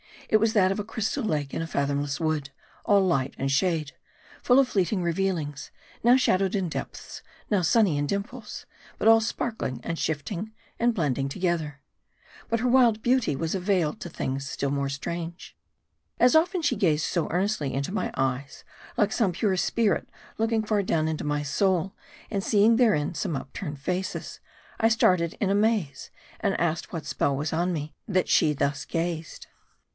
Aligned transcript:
It 0.29 0.39
was 0.39 0.53
that 0.53 0.71
of 0.71 0.79
a 0.79 0.83
crystal 0.85 1.23
lake 1.25 1.53
in 1.53 1.61
a 1.61 1.67
fathomless 1.67 2.17
wood: 2.19 2.49
all 2.85 3.05
light 3.05 3.35
and 3.37 3.51
shade; 3.51 3.91
full 4.41 4.57
of 4.59 4.67
fleeting 4.69 5.03
revealings; 5.03 5.71
now 6.03 6.15
shadowed 6.15 6.55
in 6.55 6.69
depths; 6.69 7.21
now 7.51 7.61
sunny 7.61 7.97
in 7.97 8.07
dimples; 8.07 8.65
but 8.97 9.07
all 9.09 9.19
sparkling 9.21 9.79
and 9.83 9.99
shifting, 9.99 10.53
and 10.79 10.95
blending 10.95 11.27
to 11.29 11.37
gether. 11.37 11.81
But 12.49 12.61
her 12.61 12.67
wild 12.69 13.03
beauty 13.03 13.35
was 13.35 13.53
a 13.53 13.59
vail 13.59 13.93
to 13.95 14.09
things 14.09 14.49
still 14.49 14.71
more 14.71 14.89
strange. 14.89 15.55
As 16.19 16.33
often 16.35 16.61
she 16.63 16.77
gazed 16.77 17.05
so 17.05 17.27
earnestly 17.29 17.73
into 17.73 17.91
my 17.91 18.09
eyes, 18.15 18.63
like 18.97 19.11
some 19.11 19.33
pure 19.33 19.57
spirit 19.57 20.07
looking 20.37 20.63
far 20.63 20.81
down 20.81 21.09
into 21.09 21.25
my 21.25 21.43
soul, 21.43 21.93
and 22.31 22.41
seeing 22.43 22.77
therein 22.77 23.13
some 23.13 23.35
upturned 23.35 23.79
faces, 23.79 24.39
I 24.79 24.87
started 24.87 25.35
in 25.41 25.49
amaze, 25.51 26.09
and 26.39 26.59
asked 26.59 26.91
what 26.93 27.05
spell 27.05 27.35
was 27.35 27.51
on 27.53 27.73
me, 27.73 27.93
that 28.07 28.27
thus 28.57 28.81
she 28.89 28.89
gazed. 28.89 29.47